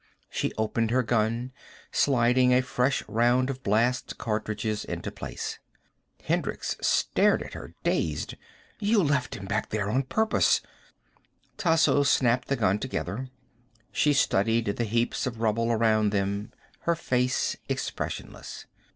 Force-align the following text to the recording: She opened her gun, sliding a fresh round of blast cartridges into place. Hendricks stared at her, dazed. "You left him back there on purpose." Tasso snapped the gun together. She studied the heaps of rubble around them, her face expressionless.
She 0.31 0.51
opened 0.57 0.89
her 0.89 1.03
gun, 1.03 1.51
sliding 1.91 2.55
a 2.55 2.63
fresh 2.63 3.03
round 3.07 3.51
of 3.51 3.61
blast 3.61 4.17
cartridges 4.17 4.83
into 4.83 5.11
place. 5.11 5.59
Hendricks 6.23 6.75
stared 6.81 7.43
at 7.43 7.53
her, 7.53 7.75
dazed. 7.83 8.33
"You 8.79 9.03
left 9.03 9.35
him 9.37 9.45
back 9.45 9.69
there 9.69 9.91
on 9.91 10.01
purpose." 10.01 10.61
Tasso 11.55 12.01
snapped 12.01 12.47
the 12.47 12.55
gun 12.55 12.79
together. 12.79 13.29
She 13.91 14.11
studied 14.11 14.65
the 14.75 14.85
heaps 14.85 15.27
of 15.27 15.39
rubble 15.39 15.71
around 15.71 16.09
them, 16.09 16.51
her 16.79 16.95
face 16.95 17.55
expressionless. 17.69 18.65